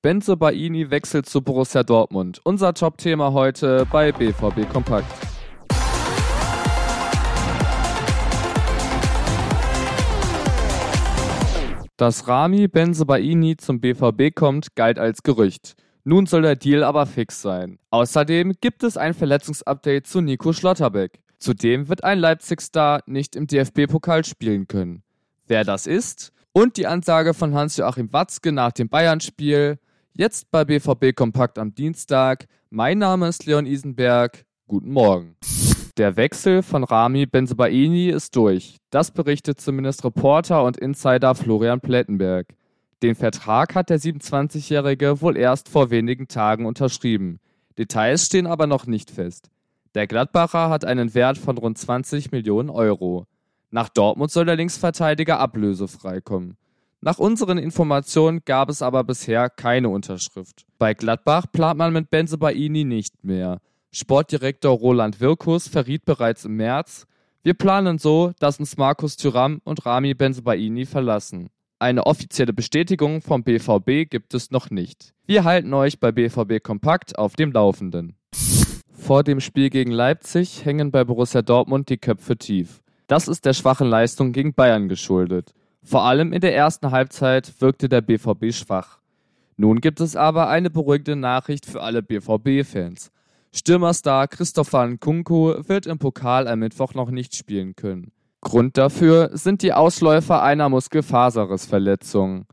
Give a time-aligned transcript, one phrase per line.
[0.00, 2.40] Benze Baini wechselt zu Borussia Dortmund.
[2.44, 5.12] Unser Top-Thema heute bei BVB Kompakt.
[11.96, 15.74] Dass Rami Benzebaini zum BVB kommt, galt als Gerücht.
[16.04, 17.80] Nun soll der Deal aber fix sein.
[17.90, 21.18] Außerdem gibt es ein Verletzungsupdate zu Nico Schlotterbeck.
[21.40, 25.02] Zudem wird ein Leipzig-Star nicht im DFB-Pokal spielen können.
[25.48, 29.80] Wer das ist und die Ansage von Hans-Joachim Watzke nach dem Bayern-Spiel,
[30.14, 32.46] jetzt bei BVB Kompakt am Dienstag.
[32.70, 34.44] Mein Name ist Leon Isenberg.
[34.66, 35.36] Guten Morgen.
[35.96, 38.76] Der Wechsel von Rami Benzebaini ist durch.
[38.90, 42.54] Das berichtet zumindest Reporter und Insider Florian Plettenberg.
[43.02, 47.40] Den Vertrag hat der 27-Jährige wohl erst vor wenigen Tagen unterschrieben.
[47.78, 49.50] Details stehen aber noch nicht fest.
[49.94, 53.26] Der Gladbacher hat einen Wert von rund 20 Millionen Euro.
[53.70, 56.56] Nach Dortmund soll der Linksverteidiger ablösefrei kommen.
[57.00, 60.66] Nach unseren Informationen gab es aber bisher keine Unterschrift.
[60.78, 63.60] Bei Gladbach plant man mit Benzebaini nicht mehr.
[63.92, 67.06] Sportdirektor Roland Wirkus verriet bereits im März,
[67.44, 71.50] wir planen so, dass uns Markus Thuram und Rami Benzebaini verlassen.
[71.78, 75.14] Eine offizielle Bestätigung vom BVB gibt es noch nicht.
[75.24, 78.16] Wir halten euch bei BVB Kompakt auf dem Laufenden.
[78.92, 82.82] Vor dem Spiel gegen Leipzig hängen bei Borussia Dortmund die Köpfe tief.
[83.06, 85.54] Das ist der schwachen Leistung gegen Bayern geschuldet.
[85.88, 88.98] Vor allem in der ersten Halbzeit wirkte der BVB schwach.
[89.56, 93.10] Nun gibt es aber eine beruhigende Nachricht für alle BVB-Fans.
[93.54, 98.12] Stürmerstar Christopher Nkunku wird im Pokal am Mittwoch noch nicht spielen können.
[98.42, 102.44] Grund dafür sind die Ausläufer einer Muskelfaserrissverletzung.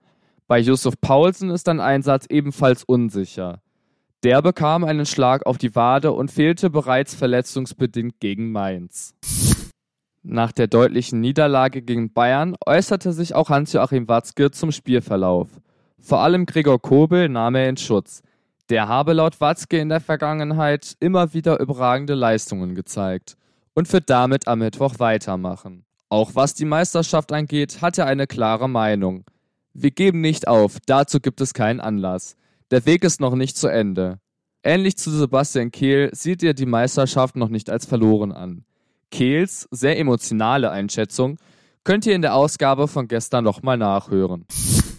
[0.47, 3.59] Bei Yusuf Paulsen ist ein Einsatz ebenfalls unsicher.
[4.23, 9.13] Der bekam einen Schlag auf die Wade und fehlte bereits verletzungsbedingt gegen Mainz.
[10.27, 15.49] Nach der deutlichen Niederlage gegen Bayern äußerte sich auch Hans-Joachim Watzke zum Spielverlauf.
[15.99, 18.23] Vor allem Gregor Kobel nahm er in Schutz.
[18.71, 23.37] Der habe laut Watzke in der Vergangenheit immer wieder überragende Leistungen gezeigt
[23.75, 25.85] und wird damit am Mittwoch weitermachen.
[26.09, 29.25] Auch was die Meisterschaft angeht, hat er eine klare Meinung.
[29.73, 32.35] Wir geben nicht auf, dazu gibt es keinen Anlass.
[32.71, 34.17] Der Weg ist noch nicht zu Ende.
[34.63, 38.66] Ähnlich zu Sebastian Kehl sieht er die Meisterschaft noch nicht als verloren an.
[39.11, 41.38] Kehls sehr emotionale Einschätzung
[41.83, 44.45] könnt ihr in der Ausgabe von gestern nochmal nachhören.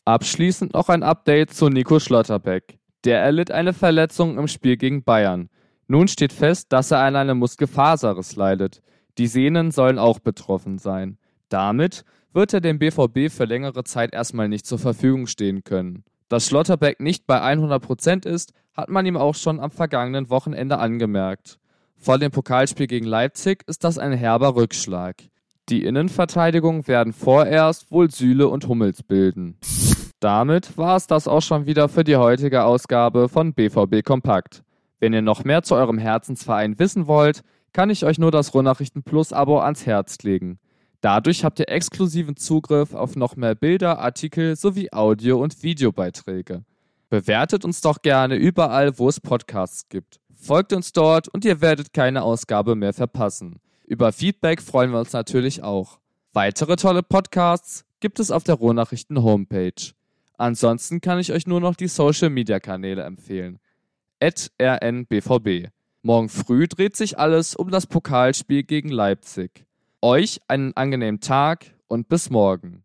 [0.05, 2.79] Abschließend noch ein Update zu Nico Schlotterbeck.
[3.05, 5.49] Der erlitt eine Verletzung im Spiel gegen Bayern.
[5.89, 8.83] Nun steht fest, dass er an einem Muskelfaserriss leidet.
[9.19, 11.19] Die Sehnen sollen auch betroffen sein.
[11.49, 16.05] Damit wird er dem BVB für längere Zeit erstmal nicht zur Verfügung stehen können.
[16.29, 21.59] Dass Schlotterbeck nicht bei 100% ist, hat man ihm auch schon am vergangenen Wochenende angemerkt.
[21.99, 25.17] Vor dem Pokalspiel gegen Leipzig ist das ein herber Rückschlag.
[25.69, 29.59] Die Innenverteidigung werden vorerst wohl Süle und Hummels bilden.
[30.21, 34.63] Damit war es das auch schon wieder für die heutige Ausgabe von BVB Kompakt.
[35.01, 37.43] Wenn ihr noch mehr zu eurem Herzensverein wissen wollt,
[37.73, 40.59] kann ich euch nur das Ruhrnachrichten Plus Abo ans Herz legen.
[41.01, 46.65] Dadurch habt ihr exklusiven Zugriff auf noch mehr Bilder, Artikel sowie Audio- und Videobeiträge.
[47.11, 50.21] Bewertet uns doch gerne überall, wo es Podcasts gibt.
[50.47, 53.59] Folgt uns dort und ihr werdet keine Ausgabe mehr verpassen.
[53.85, 55.99] Über Feedback freuen wir uns natürlich auch.
[56.35, 59.73] Weitere tolle Podcasts gibt es auf der Ruhrnachrichten Homepage.
[60.39, 63.59] Ansonsten kann ich euch nur noch die Social Media Kanäle empfehlen.
[64.23, 65.71] rnbvb.
[66.03, 69.67] Morgen früh dreht sich alles um das Pokalspiel gegen Leipzig.
[70.01, 72.85] Euch einen angenehmen Tag und bis morgen.